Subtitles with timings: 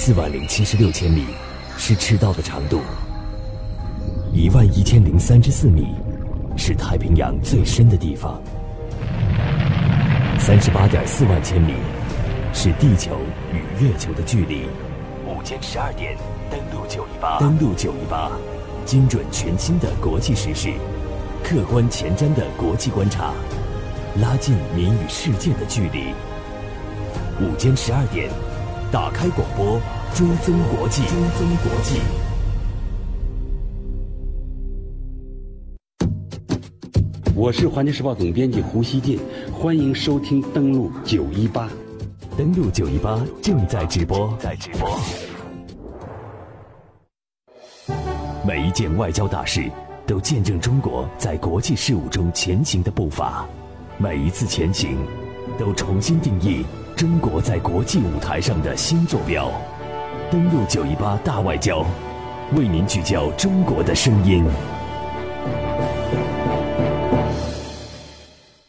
[0.00, 1.26] 四万零七十六千米
[1.76, 2.80] 是赤道的长度，
[4.32, 5.88] 一万一千零三十四米
[6.56, 8.40] 是太平洋最深的地方，
[10.38, 11.72] 三十八点四万千米
[12.54, 13.18] 是地球
[13.52, 14.66] 与月球的距离。
[15.26, 16.16] 午间十二点，
[16.48, 18.30] 登陆九一八，登陆九一八，
[18.86, 20.72] 精准全新的国际时事，
[21.42, 23.34] 客观前瞻的国际观察，
[24.20, 26.14] 拉近民与世界的距离。
[27.40, 28.30] 午间十二点，
[28.90, 29.78] 打开广播，
[30.14, 32.00] 追踪国际，追踪国际。
[37.34, 39.20] 我是环球时报总编辑胡锡进，
[39.52, 41.68] 欢迎收听登录九一八，
[42.34, 44.98] 登录九一八正在直播，在直播。
[48.42, 49.70] 每一件外交大事，
[50.06, 53.46] 都见证中国在国际事务中前行的步伐；
[53.98, 54.96] 每一次前行，
[55.58, 56.64] 都重新定义。
[56.98, 59.48] 中国在国际舞台上的新坐标，
[60.32, 61.86] 登陆九一八大外交，
[62.56, 64.44] 为您聚焦中国的声音。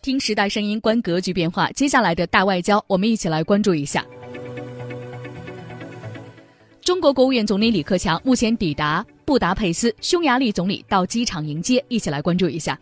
[0.00, 1.70] 听时代声音，观格局变化。
[1.72, 4.02] 接下来的大外交，我们一起来关注一下。
[6.80, 12.78] 中国国务院总理李克强目前抵达布达佩斯，匈牙利总理到机场迎接，一起来关注一下。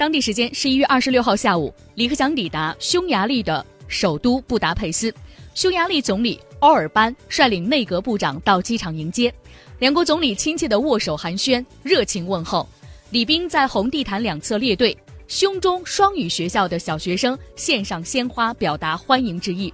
[0.00, 5.14] 当地时间十一月二十六号下午，李克强抵达匈牙利的首都布达佩斯，
[5.52, 9.30] 匈牙利总理欧尔班率领内阁部长到机场迎接，
[9.78, 12.66] 两国总理亲切的握手寒暄，热情问候。
[13.10, 14.96] 礼宾在红地毯两侧列队，
[15.28, 19.70] 匈中双语学校的小学生献上鲜花，表达欢迎之意。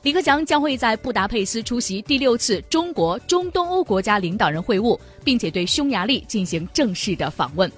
[0.00, 7.70] 李克强将会在布达佩斯出席第六次中国中东欧国家领导人会晤，并且对匈牙利进行正式的访问。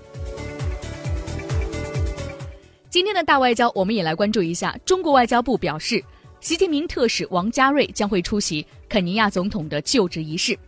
[2.91, 4.75] 今天的大外交，我们也来关注一下。
[4.87, 6.03] 中国外交部表示，
[6.41, 10.59] 习近平特使王家瑞将会出席肯尼亚总统的就职仪式。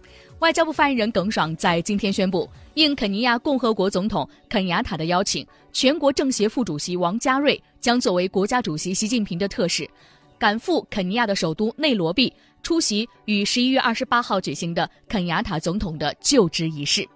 [0.40, 9.88] 外交部发言人耿爽在今天宣布，应肯尼亚共和国总统肯雅塔的邀请，全国政协副主席王家瑞将作为国家主席习近平的特使，
[10.38, 12.30] 赶赴肯尼亚的首都内罗毕，
[12.62, 17.08] 出席于十一月二十八号举行的肯雅塔总统的就职仪式。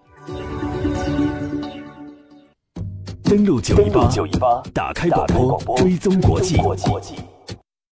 [3.25, 3.75] 登录九
[4.27, 6.57] 一八，打开广播，追踪国际。